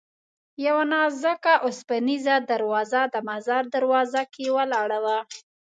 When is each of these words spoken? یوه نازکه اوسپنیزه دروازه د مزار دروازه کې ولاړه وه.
یوه 0.65 0.83
نازکه 0.93 1.53
اوسپنیزه 1.65 2.35
دروازه 2.51 3.01
د 3.13 3.15
مزار 3.29 3.63
دروازه 3.75 4.21
کې 4.33 4.45
ولاړه 4.57 4.99
وه. 5.05 5.17